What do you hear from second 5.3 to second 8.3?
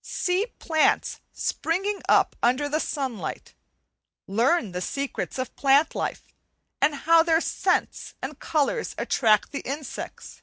of plant life, and how their scents